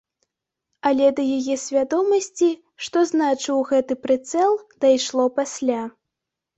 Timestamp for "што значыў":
2.87-3.63